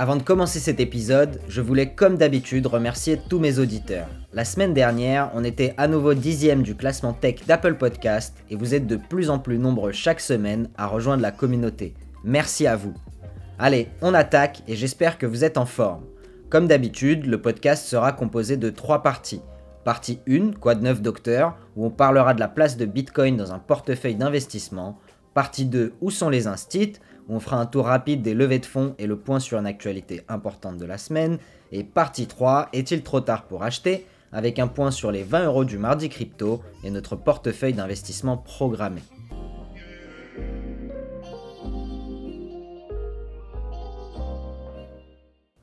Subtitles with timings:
[0.00, 4.06] Avant de commencer cet épisode, je voulais comme d'habitude remercier tous mes auditeurs.
[4.32, 8.74] La semaine dernière, on était à nouveau dixième du classement tech d'Apple Podcast et vous
[8.74, 11.92] êtes de plus en plus nombreux chaque semaine à rejoindre la communauté.
[12.24, 12.94] Merci à vous.
[13.58, 16.06] Allez, on attaque et j'espère que vous êtes en forme.
[16.48, 19.42] Comme d'habitude, le podcast sera composé de trois parties.
[19.84, 23.58] Partie 1, quoi neuf docteur, où on parlera de la place de Bitcoin dans un
[23.58, 24.98] portefeuille d'investissement.
[25.34, 26.94] Partie 2, où sont les instits,
[27.32, 30.22] on fera un tour rapide des levées de fonds et le point sur une actualité
[30.28, 31.38] importante de la semaine.
[31.72, 34.04] Et partie 3, est-il trop tard pour acheter?
[34.32, 39.00] Avec un point sur les 20 euros du mardi crypto et notre portefeuille d'investissement programmé.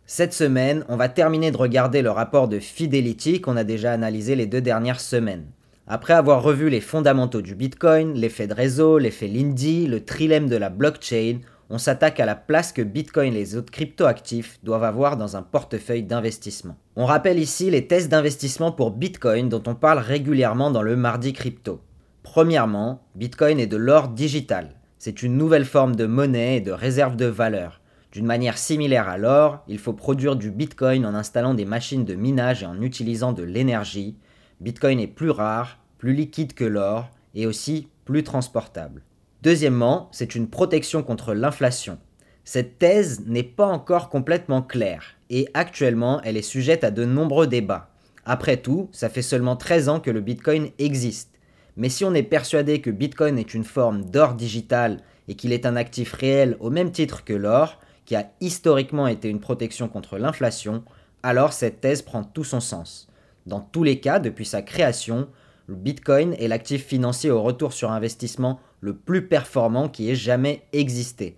[0.05, 4.35] Cette semaine, on va terminer de regarder le rapport de Fidelity qu'on a déjà analysé
[4.35, 5.45] les deux dernières semaines.
[5.85, 10.55] Après avoir revu les fondamentaux du Bitcoin, l'effet de réseau, l'effet Lindy, le trilemme de
[10.55, 15.17] la blockchain, on s'attaque à la place que Bitcoin et les autres cryptoactifs doivent avoir
[15.17, 16.77] dans un portefeuille d'investissement.
[16.95, 21.33] On rappelle ici les tests d'investissement pour Bitcoin dont on parle régulièrement dans le mardi
[21.33, 21.81] crypto.
[22.23, 24.75] Premièrement, Bitcoin est de l'or digital.
[24.97, 27.81] C'est une nouvelle forme de monnaie et de réserve de valeur.
[28.11, 32.15] D'une manière similaire à l'or, il faut produire du Bitcoin en installant des machines de
[32.15, 34.17] minage et en utilisant de l'énergie.
[34.61, 39.03] Bitcoin est plus rare, plus liquide que l'or et aussi plus transportable.
[39.43, 41.99] Deuxièmement, c'est une protection contre l'inflation.
[42.43, 47.47] Cette thèse n'est pas encore complètement claire et actuellement elle est sujette à de nombreux
[47.47, 47.89] débats.
[48.25, 51.31] Après tout, ça fait seulement 13 ans que le Bitcoin existe.
[51.75, 55.65] Mais si on est persuadé que Bitcoin est une forme d'or digital et qu'il est
[55.65, 60.17] un actif réel au même titre que l'or, qui a historiquement été une protection contre
[60.17, 60.83] l'inflation,
[61.23, 63.07] alors cette thèse prend tout son sens.
[63.45, 65.27] Dans tous les cas, depuis sa création,
[65.67, 70.63] le Bitcoin est l'actif financier au retour sur investissement le plus performant qui ait jamais
[70.73, 71.37] existé.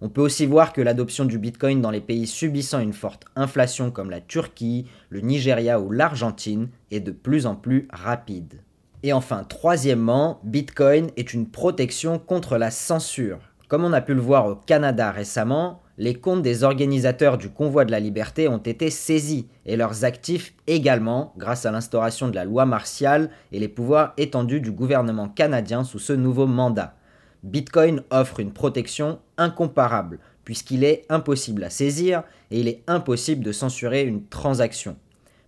[0.00, 3.90] On peut aussi voir que l'adoption du Bitcoin dans les pays subissant une forte inflation
[3.90, 8.60] comme la Turquie, le Nigeria ou l'Argentine est de plus en plus rapide.
[9.02, 13.38] Et enfin, troisièmement, Bitcoin est une protection contre la censure.
[13.68, 17.84] Comme on a pu le voir au Canada récemment, les comptes des organisateurs du convoi
[17.84, 22.44] de la liberté ont été saisis et leurs actifs également grâce à l'instauration de la
[22.44, 26.96] loi martiale et les pouvoirs étendus du gouvernement canadien sous ce nouveau mandat.
[27.44, 33.52] Bitcoin offre une protection incomparable puisqu'il est impossible à saisir et il est impossible de
[33.52, 34.96] censurer une transaction.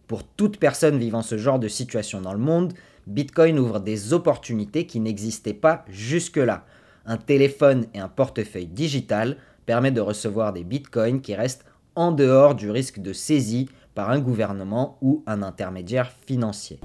[0.06, 2.72] Pour toute personne vivant ce genre de situation dans le monde,
[3.08, 6.64] Bitcoin ouvre des opportunités qui n'existaient pas jusque-là.
[7.04, 12.54] Un téléphone et un portefeuille digital permet de recevoir des bitcoins qui restent en dehors
[12.54, 16.80] du risque de saisie par un gouvernement ou un intermédiaire financier.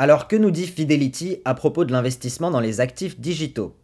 [0.00, 3.74] Alors que nous dit Fidelity à propos de l'investissement dans les actifs digitaux?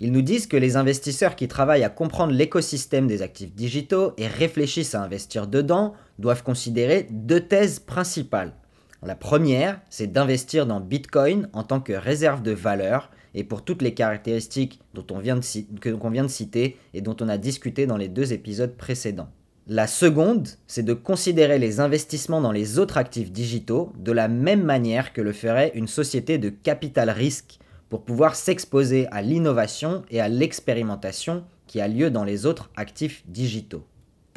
[0.00, 4.28] Ils nous disent que les investisseurs qui travaillent à comprendre l'écosystème des actifs digitaux et
[4.28, 8.54] réfléchissent à investir dedans doivent considérer deux thèses principales.
[9.02, 13.82] La première, c'est d'investir dans Bitcoin en tant que réserve de valeur et pour toutes
[13.82, 18.08] les caractéristiques dont on qu'on vient de citer et dont on a discuté dans les
[18.08, 19.28] deux épisodes précédents.
[19.68, 24.64] La seconde, c'est de considérer les investissements dans les autres actifs digitaux de la même
[24.64, 27.60] manière que le ferait une société de capital risque
[27.90, 33.22] pour pouvoir s'exposer à l'innovation et à l'expérimentation qui a lieu dans les autres actifs
[33.28, 33.84] digitaux.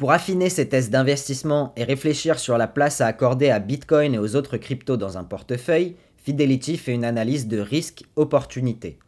[0.02, 4.18] Pour affiner ces tests d'investissement et réfléchir sur la place à accorder à Bitcoin et
[4.18, 8.98] aux autres cryptos dans un portefeuille, Fidelity fait une analyse de risque-opportunité.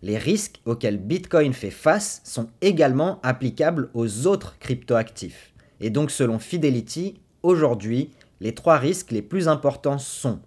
[0.00, 5.52] Les risques auxquels Bitcoin fait face sont également applicables aux autres cryptoactifs.
[5.80, 10.38] Et donc selon Fidelity, aujourd'hui, les trois risques les plus importants sont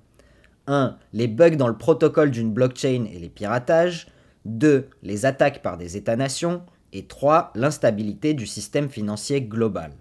[0.67, 0.95] 1.
[1.11, 4.07] Les bugs dans le protocole d'une blockchain et les piratages.
[4.45, 4.87] 2.
[5.03, 6.61] Les attaques par des États-nations
[6.93, 7.51] et 3.
[7.55, 9.91] L'instabilité du système financier global.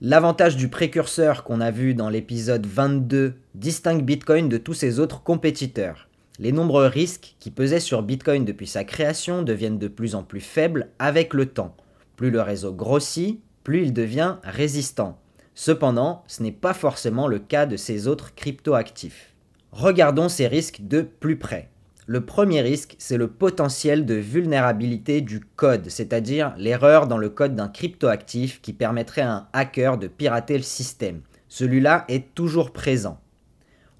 [0.00, 5.22] L'avantage du précurseur qu'on a vu dans l'épisode 22 distingue Bitcoin de tous ses autres
[5.22, 6.08] compétiteurs.
[6.38, 10.40] Les nombreux risques qui pesaient sur Bitcoin depuis sa création deviennent de plus en plus
[10.40, 11.76] faibles avec le temps.
[12.16, 15.18] Plus le réseau grossit, plus il devient résistant.
[15.54, 19.34] Cependant, ce n'est pas forcément le cas de ses autres cryptoactifs.
[19.72, 21.69] Regardons ces risques de plus près.
[22.12, 27.54] Le premier risque, c'est le potentiel de vulnérabilité du code, c'est-à-dire l'erreur dans le code
[27.54, 31.20] d'un cryptoactif qui permettrait à un hacker de pirater le système.
[31.46, 33.20] Celui-là est toujours présent.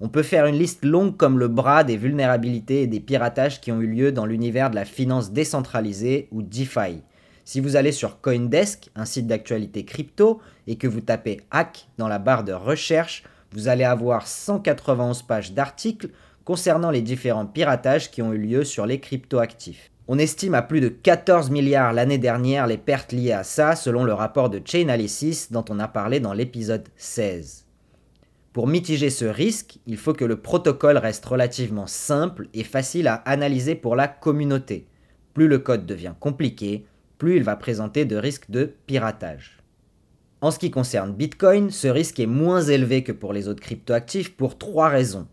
[0.01, 3.71] On peut faire une liste longue comme le bras des vulnérabilités et des piratages qui
[3.71, 7.03] ont eu lieu dans l'univers de la finance décentralisée ou DeFi.
[7.45, 12.09] Si vous allez sur Coindesk, un site d'actualité crypto, et que vous tapez hack dans
[12.09, 13.23] la barre de recherche,
[13.53, 16.09] vous allez avoir 191 pages d'articles
[16.51, 19.89] concernant les différents piratages qui ont eu lieu sur les cryptoactifs.
[20.09, 24.03] On estime à plus de 14 milliards l'année dernière les pertes liées à ça selon
[24.03, 27.67] le rapport de Chainalysis dont on a parlé dans l'épisode 16.
[28.51, 33.13] Pour mitiger ce risque, il faut que le protocole reste relativement simple et facile à
[33.13, 34.87] analyser pour la communauté.
[35.33, 36.85] Plus le code devient compliqué,
[37.17, 39.59] plus il va présenter de risques de piratage.
[40.41, 44.35] En ce qui concerne Bitcoin, ce risque est moins élevé que pour les autres cryptoactifs
[44.35, 45.27] pour trois raisons.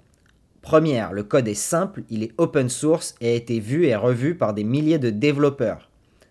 [0.69, 4.35] Première, le code est simple, il est open source et a été vu et revu
[4.35, 5.89] par des milliers de développeurs.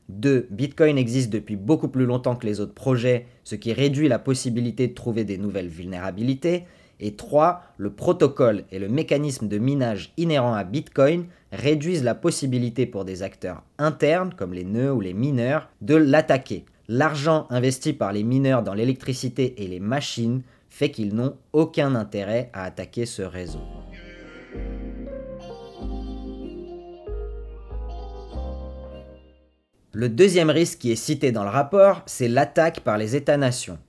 [0.09, 0.45] 2.
[0.51, 4.89] Bitcoin existe depuis beaucoup plus longtemps que les autres projets, ce qui réduit la possibilité
[4.89, 6.65] de trouver des nouvelles vulnérabilités.
[6.99, 7.63] Et 3.
[7.77, 13.23] Le protocole et le mécanisme de minage inhérent à Bitcoin réduisent la possibilité pour des
[13.23, 16.63] acteurs internes, comme les nœuds ou les mineurs, de l'attaquer.
[16.87, 22.51] L'argent investi par les mineurs dans l'électricité et les machines fait qu'ils n'ont aucun intérêt
[22.53, 23.61] à attaquer ce réseau.
[29.93, 33.79] Le deuxième risque qui est cité dans le rapport, c'est l'attaque par les États-nations.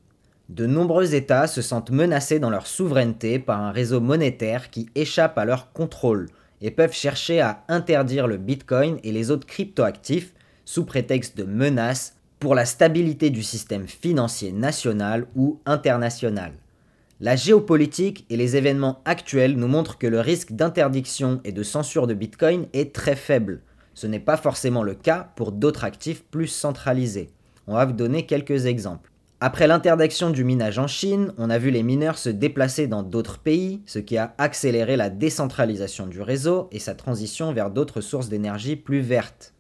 [0.49, 5.37] De nombreux États se sentent menacés dans leur souveraineté par un réseau monétaire qui échappe
[5.37, 6.31] à leur contrôle
[6.63, 10.33] et peuvent chercher à interdire le Bitcoin et les autres cryptoactifs
[10.65, 16.53] sous prétexte de menaces pour la stabilité du système financier national ou international.
[17.21, 22.07] La géopolitique et les événements actuels nous montrent que le risque d'interdiction et de censure
[22.07, 23.63] de Bitcoin est très faible,
[23.99, 27.31] ce n'est pas forcément le cas pour d'autres actifs plus centralisés.
[27.67, 29.11] On va vous donner quelques exemples.
[29.41, 33.41] Après l'interdiction du minage en Chine, on a vu les mineurs se déplacer dans d'autres
[33.41, 38.29] pays, ce qui a accéléré la décentralisation du réseau et sa transition vers d'autres sources
[38.29, 39.53] d'énergie plus vertes.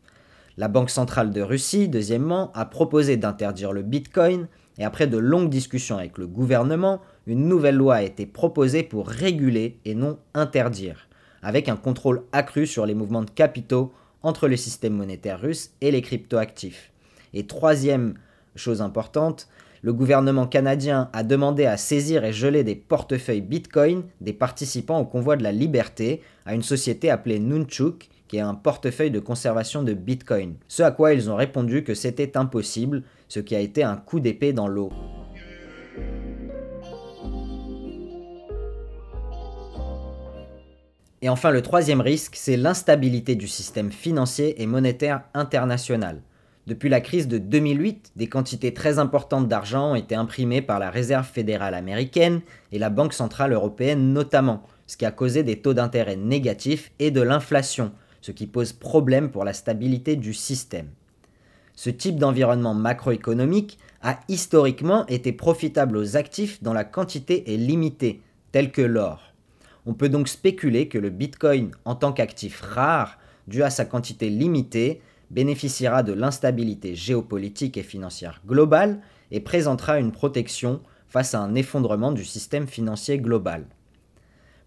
[0.56, 4.46] La Banque centrale de Russie, deuxièmement, a proposé d'interdire le Bitcoin,
[4.78, 9.08] et après de longues discussions avec le gouvernement, une nouvelle loi a été proposée pour
[9.08, 11.08] réguler et non interdire,
[11.42, 13.92] avec un contrôle accru sur les mouvements de capitaux
[14.22, 16.92] entre le système monétaire russe et les cryptoactifs.
[17.34, 18.14] Et troisième
[18.56, 19.48] chose importante,
[19.82, 25.04] le gouvernement canadien a demandé à saisir et geler des portefeuilles Bitcoin des participants au
[25.04, 29.82] convoi de la liberté à une société appelée Nunchuk, qui est un portefeuille de conservation
[29.82, 30.54] de Bitcoin.
[30.68, 34.20] Ce à quoi ils ont répondu que c'était impossible, ce qui a été un coup
[34.20, 34.92] d'épée dans l'eau.
[41.20, 46.22] Et enfin, le troisième risque, c'est l'instabilité du système financier et monétaire international.
[46.68, 50.90] Depuis la crise de 2008, des quantités très importantes d'argent ont été imprimées par la
[50.90, 52.42] Réserve fédérale américaine
[52.72, 57.10] et la Banque centrale européenne notamment, ce qui a causé des taux d'intérêt négatifs et
[57.10, 60.88] de l'inflation, ce qui pose problème pour la stabilité du système.
[61.74, 68.20] Ce type d'environnement macroéconomique a historiquement été profitable aux actifs dont la quantité est limitée,
[68.52, 69.22] tels que l'or.
[69.86, 74.28] On peut donc spéculer que le Bitcoin en tant qu'actif rare, dû à sa quantité
[74.28, 75.00] limitée,
[75.30, 79.00] bénéficiera de l'instabilité géopolitique et financière globale
[79.30, 83.66] et présentera une protection face à un effondrement du système financier global.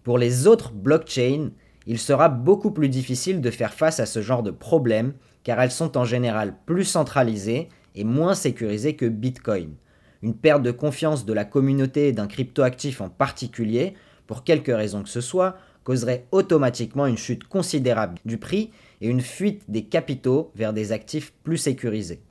[0.04, 1.50] Pour les autres blockchains,
[1.88, 5.72] il sera beaucoup plus difficile de faire face à ce genre de problème car elles
[5.72, 9.76] sont en général plus centralisées et moins sécurisées que Bitcoin.
[10.22, 13.96] Une perte de confiance de la communauté et d'un cryptoactif en particulier
[14.32, 18.72] pour quelque raison que ce soit, causerait automatiquement une chute considérable du prix
[19.02, 22.22] et une fuite des capitaux vers des actifs plus sécurisés.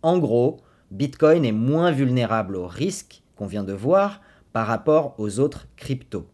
[0.00, 0.56] En gros,
[0.90, 4.22] Bitcoin est moins vulnérable aux risques qu'on vient de voir
[4.54, 6.26] par rapport aux autres cryptos.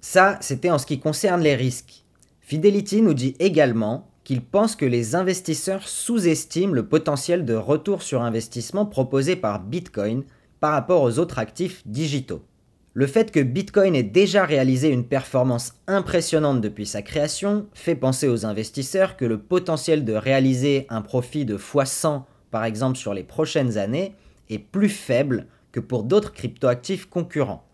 [0.00, 2.04] Ça, c'était en ce qui concerne les risques.
[2.40, 8.22] Fidelity nous dit également qu'il pense que les investisseurs sous-estiment le potentiel de retour sur
[8.22, 10.22] investissement proposé par Bitcoin
[10.60, 12.42] par rapport aux autres actifs digitaux.
[12.94, 18.28] Le fait que Bitcoin ait déjà réalisé une performance impressionnante depuis sa création fait penser
[18.28, 23.24] aux investisseurs que le potentiel de réaliser un profit de x100 par exemple sur les
[23.24, 24.14] prochaines années
[24.48, 27.67] est plus faible que pour d'autres cryptoactifs concurrents.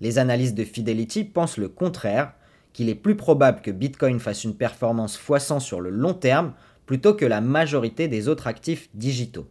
[0.00, 2.32] Les analystes de Fidelity pensent le contraire,
[2.72, 6.52] qu'il est plus probable que Bitcoin fasse une performance x100 sur le long terme
[6.86, 9.46] plutôt que la majorité des autres actifs digitaux.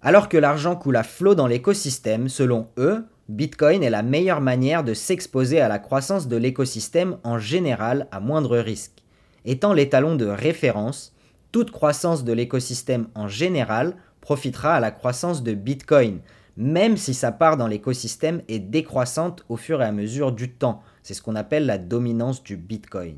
[0.00, 4.84] Alors que l'argent coule à flot dans l'écosystème, selon eux, Bitcoin est la meilleure manière
[4.84, 9.02] de s'exposer à la croissance de l'écosystème en général à moindre risque.
[9.44, 11.14] Étant l'étalon de référence,
[11.50, 16.20] toute croissance de l'écosystème en général profitera à la croissance de Bitcoin,
[16.56, 20.82] même si sa part dans l'écosystème est décroissante au fur et à mesure du temps.
[21.02, 23.16] C'est ce qu'on appelle la dominance du Bitcoin.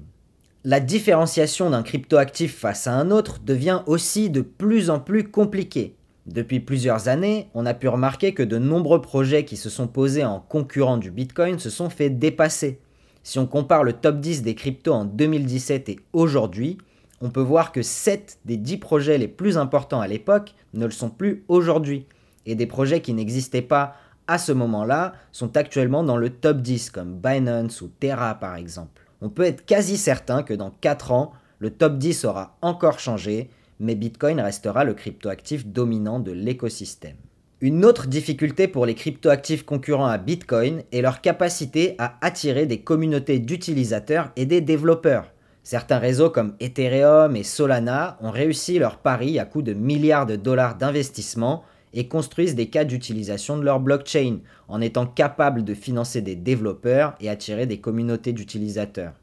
[0.64, 5.96] La différenciation d'un cryptoactif face à un autre devient aussi de plus en plus compliquée.
[6.26, 10.24] Depuis plusieurs années, on a pu remarquer que de nombreux projets qui se sont posés
[10.24, 12.80] en concurrent du Bitcoin se sont fait dépasser.
[13.22, 16.78] Si on compare le top 10 des cryptos en 2017 et aujourd'hui,
[17.20, 20.90] on peut voir que 7 des 10 projets les plus importants à l'époque ne le
[20.90, 22.06] sont plus aujourd'hui.
[22.46, 23.96] Et des projets qui n'existaient pas
[24.26, 29.02] à ce moment-là sont actuellement dans le top 10, comme Binance ou Terra par exemple.
[29.20, 33.50] On peut être quasi certain que dans 4 ans, le top 10 aura encore changé
[33.80, 37.16] mais Bitcoin restera le cryptoactif dominant de l'écosystème.
[37.60, 42.80] Une autre difficulté pour les cryptoactifs concurrents à Bitcoin est leur capacité à attirer des
[42.80, 45.32] communautés d'utilisateurs et des développeurs.
[45.62, 50.36] Certains réseaux comme Ethereum et Solana ont réussi leur pari à coût de milliards de
[50.36, 56.20] dollars d'investissement et construisent des cas d'utilisation de leur blockchain en étant capables de financer
[56.20, 59.14] des développeurs et attirer des communautés d'utilisateurs.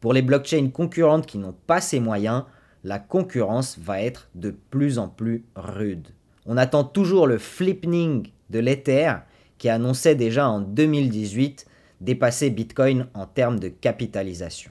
[0.00, 2.44] Pour les blockchains concurrentes qui n'ont pas ces moyens,
[2.84, 6.08] la concurrence va être de plus en plus rude.
[6.46, 9.12] On attend toujours le flipping de l'Ether
[9.58, 11.66] qui annonçait déjà en 2018
[12.00, 14.70] dépasser Bitcoin en termes de capitalisation.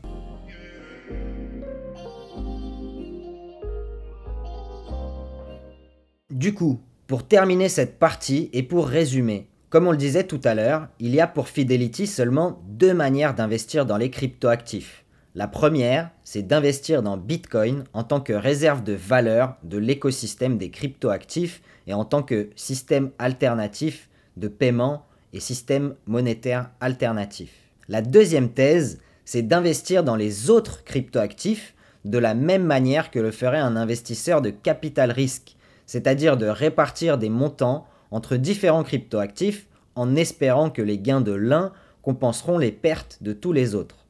[6.30, 10.56] Du coup, pour terminer cette partie et pour résumer, comme on le disait tout à
[10.56, 15.06] l'heure, il y a pour Fidelity seulement deux manières d'investir dans les cryptoactifs.
[15.36, 20.72] La première, c'est d'investir dans Bitcoin en tant que réserve de valeur de l'écosystème des
[20.72, 27.52] cryptoactifs et en tant que système alternatif de paiement et système monétaire alternatif.
[27.90, 33.32] La deuxième thèse, c'est d'investir dans les autres cryptoactifs de la même manière que le
[33.32, 35.56] ferait un investisseur de capital risque,
[35.86, 41.72] c'est-à-dire de répartir des montants entre différents cryptoactifs en espérant que les gains de l'un
[42.02, 44.06] compenseront les pertes de tous les autres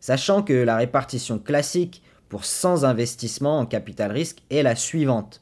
[0.00, 5.40] sachant que la répartition classique pour 100 investissements en capital risque est la suivante.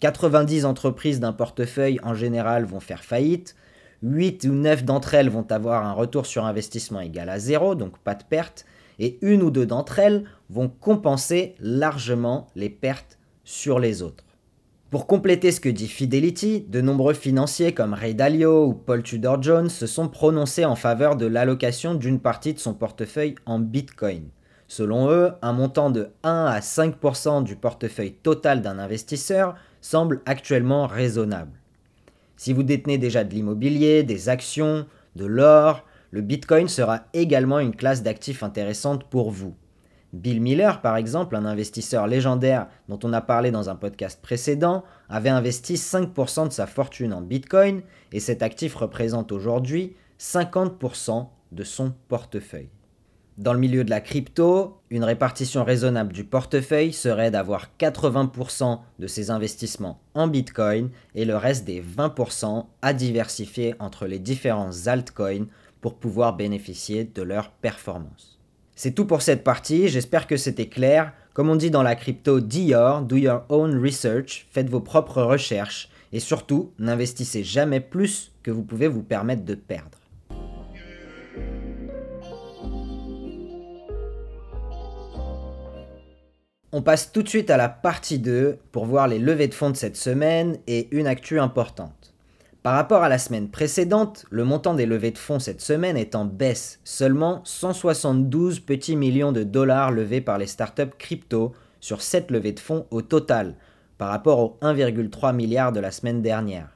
[0.00, 3.56] 90 entreprises d'un portefeuille en général vont faire faillite,
[4.02, 7.98] 8 ou 9 d'entre elles vont avoir un retour sur investissement égal à 0, donc
[7.98, 8.66] pas de perte,
[8.98, 14.23] et une ou deux d'entre elles vont compenser largement les pertes sur les autres.
[14.94, 19.42] Pour compléter ce que dit Fidelity, de nombreux financiers comme Ray Dalio ou Paul Tudor
[19.42, 24.28] Jones se sont prononcés en faveur de l'allocation d'une partie de son portefeuille en Bitcoin.
[24.68, 30.86] Selon eux, un montant de 1 à 5% du portefeuille total d'un investisseur semble actuellement
[30.86, 31.58] raisonnable.
[32.36, 34.86] Si vous détenez déjà de l'immobilier, des actions,
[35.16, 39.56] de l'or, le Bitcoin sera également une classe d'actifs intéressante pour vous.
[40.14, 44.84] Bill Miller, par exemple, un investisseur légendaire dont on a parlé dans un podcast précédent,
[45.08, 51.64] avait investi 5% de sa fortune en Bitcoin et cet actif représente aujourd'hui 50% de
[51.64, 52.68] son portefeuille.
[53.38, 59.06] Dans le milieu de la crypto, une répartition raisonnable du portefeuille serait d'avoir 80% de
[59.08, 65.48] ses investissements en Bitcoin et le reste des 20% à diversifier entre les différents altcoins
[65.80, 68.38] pour pouvoir bénéficier de leur performance.
[68.76, 71.12] C'est tout pour cette partie, j'espère que c'était clair.
[71.32, 75.88] Comme on dit dans la crypto, Dior, do your own research, faites vos propres recherches
[76.12, 79.98] et surtout, n'investissez jamais plus que vous pouvez vous permettre de perdre.
[86.72, 89.70] On passe tout de suite à la partie 2 pour voir les levées de fonds
[89.70, 92.03] de cette semaine et une actu importante.
[92.64, 96.14] Par rapport à la semaine précédente, le montant des levées de fonds cette semaine est
[96.14, 102.30] en baisse, seulement 172 petits millions de dollars levés par les startups crypto sur 7
[102.30, 103.56] levées de fonds au total,
[103.98, 106.74] par rapport aux 1,3 milliard de la semaine dernière.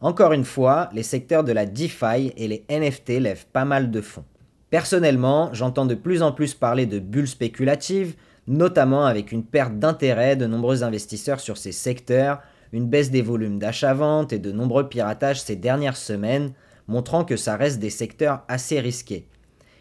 [0.00, 4.00] Encore une fois, les secteurs de la DeFi et les NFT lèvent pas mal de
[4.00, 4.24] fonds.
[4.70, 8.14] Personnellement, j'entends de plus en plus parler de bulles spéculatives,
[8.46, 12.40] notamment avec une perte d'intérêt de nombreux investisseurs sur ces secteurs,
[12.74, 16.52] une baisse des volumes d'achat-vente et de nombreux piratages ces dernières semaines,
[16.88, 19.28] montrant que ça reste des secteurs assez risqués.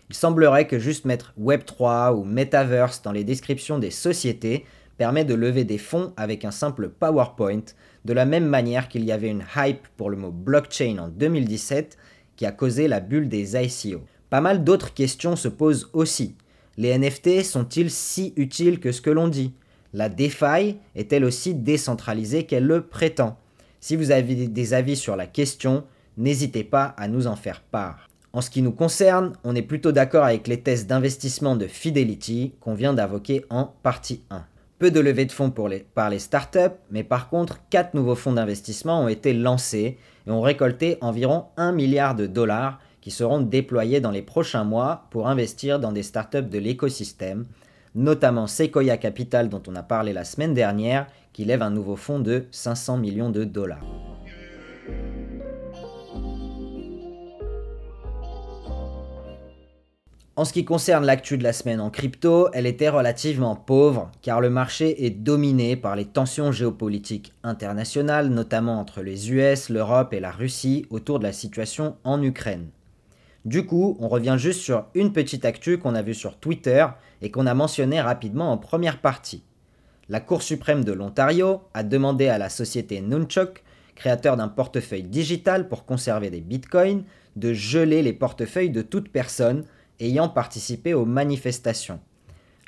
[0.10, 4.64] Il semblerait que juste mettre Web3 ou Metaverse dans les descriptions des sociétés
[5.00, 7.64] permet de lever des fonds avec un simple PowerPoint,
[8.06, 11.98] de la même manière qu'il y avait une hype pour le mot blockchain en 2017
[12.36, 14.02] qui a causé la bulle des ICO.
[14.30, 16.36] Pas mal d'autres questions se posent aussi.
[16.78, 19.56] Les NFT sont-ils si utiles que ce que l'on dit?
[19.94, 23.38] La DeFi est elle aussi décentralisée qu'elle le prétend?
[23.80, 25.84] Si vous avez des avis sur la question,
[26.18, 28.08] n'hésitez pas à nous en faire part.
[28.32, 32.54] En ce qui nous concerne, on est plutôt d'accord avec les tests d'investissement de Fidelity
[32.60, 34.44] qu'on vient d'invoquer en partie 1.
[34.80, 38.16] Peu de levée de fonds pour les, par les startups, mais par contre, 4 nouveaux
[38.16, 43.42] fonds d'investissement ont été lancés et ont récolté environ 1 milliard de dollars qui seront
[43.42, 47.46] déployés dans les prochains mois pour investir dans des startups de l'écosystème,
[47.96, 52.20] notamment Sequoia Capital dont on a parlé la semaine dernière, qui lève un nouveau fonds
[52.20, 53.84] de 500 millions de dollars.
[60.36, 64.42] En ce qui concerne l'actu de la semaine en crypto, elle était relativement pauvre car
[64.42, 70.20] le marché est dominé par les tensions géopolitiques internationales, notamment entre les US, l'Europe et
[70.20, 72.70] la Russie autour de la situation en Ukraine.
[73.46, 76.86] Du coup, on revient juste sur une petite actu qu'on a vue sur Twitter
[77.22, 79.44] et qu'on a mentionné rapidement en première partie.
[80.08, 83.64] La Cour suprême de l'Ontario a demandé à la société Nunchuk,
[83.96, 87.04] créateur d'un portefeuille digital pour conserver des bitcoins,
[87.36, 89.66] de geler les portefeuilles de toute personne
[90.00, 92.00] ayant participé aux manifestations.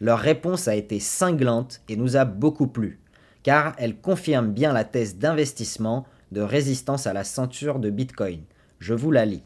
[0.02, 3.00] Leur réponse a été cinglante et nous a beaucoup plu,
[3.44, 8.42] car elle confirme bien la thèse d'investissement de résistance à la ceinture de Bitcoin.
[8.80, 9.44] Je vous la lis.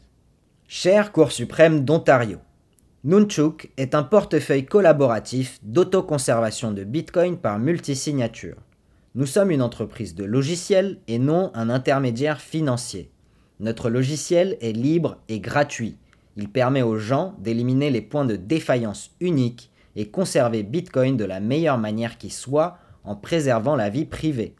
[0.72, 2.38] Cher Cour suprême d'Ontario,
[3.02, 8.54] Nunchuk est un portefeuille collaboratif d'autoconservation de Bitcoin par multisignature.
[9.16, 13.10] Nous sommes une entreprise de logiciels et non un intermédiaire financier.
[13.58, 15.98] Notre logiciel est libre et gratuit
[16.36, 21.40] il permet aux gens d'éliminer les points de défaillance uniques et conserver Bitcoin de la
[21.40, 24.54] meilleure manière qui soit en préservant la vie privée.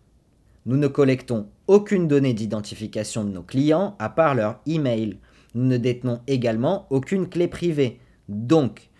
[0.67, 5.19] Nous ne collectons aucune donnée d'identification de nos clients à part leur email.
[5.55, 8.01] Nous ne détenons également aucune clé privée.
[8.29, 8.91] Donc,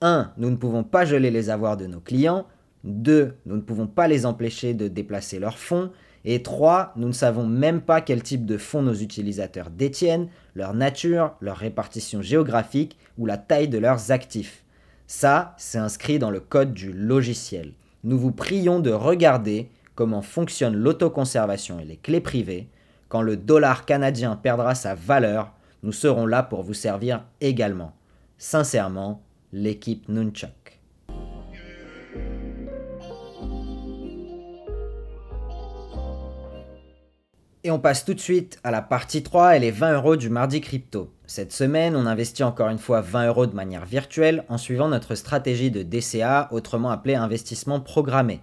[0.00, 0.32] 1.
[0.38, 2.46] Nous ne pouvons pas geler les avoirs de nos clients.
[2.84, 3.34] 2.
[3.46, 5.90] Nous ne pouvons pas les empêcher de déplacer leurs fonds.
[6.24, 6.92] Et 3.
[6.96, 11.56] Nous ne savons même pas quel type de fonds nos utilisateurs détiennent, leur nature, leur
[11.56, 14.64] répartition géographique ou la taille de leurs actifs.
[15.06, 17.72] Ça, c'est inscrit dans le code du logiciel.
[18.04, 22.68] Nous vous prions de regarder comment fonctionne l'autoconservation et les clés privées.
[23.08, 27.94] Quand le dollar canadien perdra sa valeur, nous serons là pour vous servir également.
[28.38, 30.80] Sincèrement, l'équipe Nunchuk.
[37.62, 40.30] Et on passe tout de suite à la partie 3 et les 20 euros du
[40.30, 41.12] mardi crypto.
[41.26, 45.14] Cette semaine, on investit encore une fois 20 euros de manière virtuelle en suivant notre
[45.14, 48.40] stratégie de DCA, autrement appelée investissement programmé.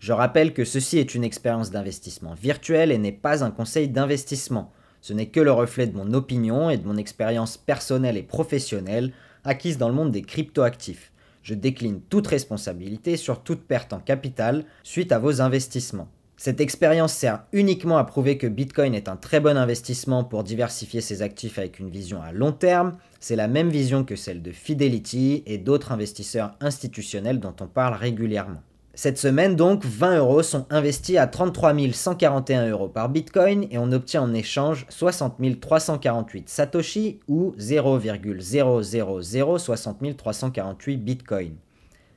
[0.00, 4.72] Je rappelle que ceci est une expérience d'investissement virtuel et n'est pas un conseil d'investissement.
[5.00, 9.12] Ce n'est que le reflet de mon opinion et de mon expérience personnelle et professionnelle
[9.44, 11.12] acquise dans le monde des cryptoactifs.
[11.42, 16.08] Je décline toute responsabilité sur toute perte en capital suite à vos investissements.
[16.36, 21.00] Cette expérience sert uniquement à prouver que Bitcoin est un très bon investissement pour diversifier
[21.00, 22.96] ses actifs avec une vision à long terme.
[23.18, 27.94] C'est la même vision que celle de Fidelity et d'autres investisseurs institutionnels dont on parle
[27.94, 28.62] régulièrement.
[29.00, 33.92] Cette semaine donc, 20 euros sont investis à 33 141 euros par Bitcoin et on
[33.92, 41.54] obtient en échange 60 348 Satoshi ou 0,00060 348 Bitcoin.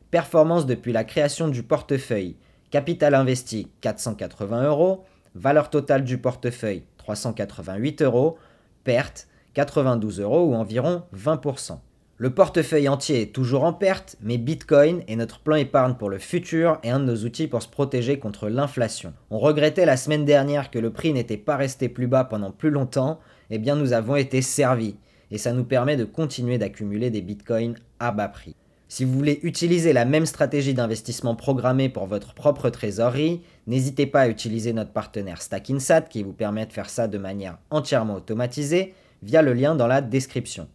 [0.10, 2.36] Performance depuis la création du portefeuille
[2.72, 5.06] Capital investi 480 euros.
[5.36, 8.39] Valeur totale du portefeuille 388 euros.
[8.84, 11.78] Perte 92 euros ou environ 20%.
[12.22, 16.20] Le portefeuille entier est toujours en perte, mais Bitcoin est notre plan épargne pour le
[16.20, 19.14] futur et un de nos outils pour se protéger contre l'inflation.
[19.32, 22.70] On regrettait la semaine dernière que le prix n'était pas resté plus bas pendant plus
[22.70, 24.98] longtemps, eh bien nous avons été servis,
[25.32, 28.56] et ça nous permet de continuer d'accumuler des Bitcoins à bas prix.
[28.88, 34.22] Si vous voulez utiliser la même stratégie d'investissement programmée pour votre propre trésorerie, n'hésitez pas
[34.22, 38.94] à utiliser notre partenaire Stackinsat qui vous permet de faire ça de manière entièrement automatisée
[39.24, 40.68] via le lien dans la description.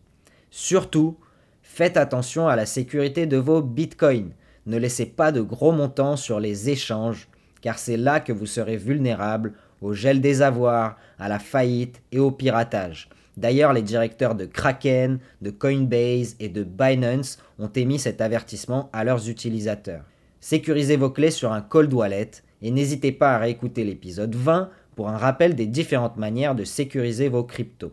[0.51, 1.19] Surtout,
[1.67, 4.31] faites attention à la sécurité de vos bitcoins.
[4.67, 7.29] Ne laissez pas de gros montants sur les échanges,
[7.61, 9.53] car c'est là que vous serez vulnérable
[9.83, 13.11] au gel des avoirs, à la faillite et au piratage.
[13.37, 19.05] D'ailleurs, les directeurs de Kraken, de Coinbase et de Binance ont émis cet avertissement à
[19.05, 20.05] leurs utilisateurs.
[20.41, 22.31] Sécurisez vos clés sur un cold wallet
[22.63, 27.29] et n'hésitez pas à réécouter l'épisode 20 pour un rappel des différentes manières de sécuriser
[27.29, 27.93] vos cryptos.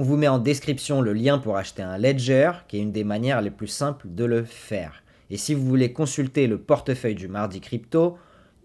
[0.00, 3.02] On vous met en description le lien pour acheter un ledger, qui est une des
[3.02, 5.02] manières les plus simples de le faire.
[5.28, 8.16] Et si vous voulez consulter le portefeuille du mardi crypto,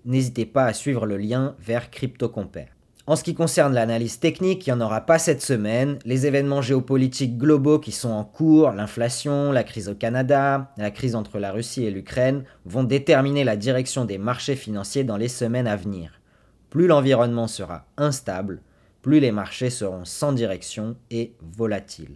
[0.05, 2.67] n'hésitez pas à suivre le lien vers CryptoCompare.
[3.07, 5.97] En ce qui concerne l'analyse technique, il n'y en aura pas cette semaine.
[6.05, 11.15] Les événements géopolitiques globaux qui sont en cours, l'inflation, la crise au Canada, la crise
[11.15, 15.65] entre la Russie et l'Ukraine, vont déterminer la direction des marchés financiers dans les semaines
[15.65, 16.11] à venir.
[16.69, 18.61] Plus l'environnement sera instable,
[19.03, 22.15] plus les marchés seront sans direction et volatiles.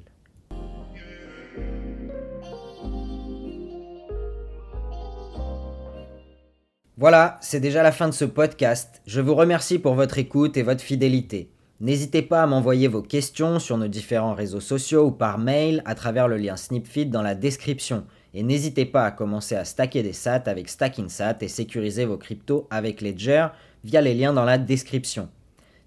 [6.98, 9.04] Voilà, c'est déjà la fin de ce podcast.
[9.06, 11.52] Je vous remercie pour votre écoute et votre fidélité.
[11.80, 15.94] N'hésitez pas à m'envoyer vos questions sur nos différents réseaux sociaux ou par mail à
[15.94, 18.06] travers le lien Snipfeed dans la description.
[18.34, 22.66] Et n'hésitez pas à commencer à stacker des SAT avec StackInsat et sécuriser vos cryptos
[22.72, 23.48] avec Ledger
[23.84, 25.30] via les liens dans la description.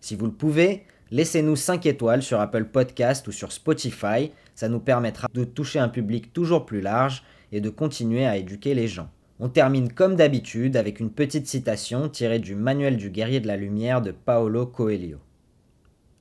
[0.01, 4.81] Si vous le pouvez, laissez-nous 5 étoiles sur Apple Podcast ou sur Spotify, ça nous
[4.81, 9.11] permettra de toucher un public toujours plus large et de continuer à éduquer les gens.
[9.39, 13.57] On termine comme d'habitude avec une petite citation tirée du Manuel du guerrier de la
[13.57, 15.19] lumière de Paolo Coelho.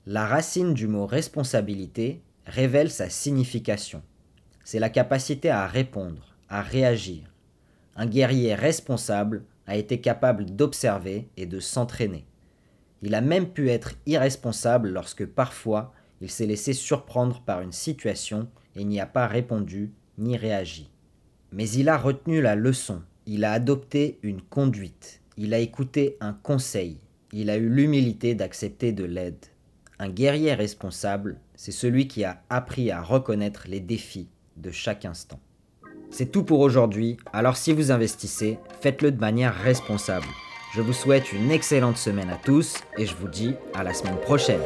[0.06, 4.02] La racine du mot responsabilité révèle sa signification.
[4.64, 7.24] C'est la capacité à répondre, à réagir.
[7.96, 12.26] Un guerrier responsable a été capable d'observer et de s'entraîner.
[13.02, 18.50] Il a même pu être irresponsable lorsque parfois il s'est laissé surprendre par une situation
[18.76, 20.90] et n'y a pas répondu ni réagi.
[21.52, 26.34] Mais il a retenu la leçon, il a adopté une conduite, il a écouté un
[26.34, 27.00] conseil,
[27.32, 29.46] il a eu l'humilité d'accepter de l'aide.
[29.98, 35.40] Un guerrier responsable, c'est celui qui a appris à reconnaître les défis de chaque instant.
[36.12, 40.28] C'est tout pour aujourd'hui, alors si vous investissez, faites-le de manière responsable.
[40.72, 44.18] Je vous souhaite une excellente semaine à tous et je vous dis à la semaine
[44.18, 44.62] prochaine.